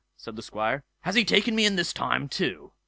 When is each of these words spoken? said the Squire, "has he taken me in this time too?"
said 0.17 0.35
the 0.35 0.41
Squire, 0.41 0.83
"has 1.01 1.13
he 1.13 1.23
taken 1.23 1.53
me 1.53 1.63
in 1.63 1.75
this 1.75 1.93
time 1.93 2.27
too?" 2.27 2.71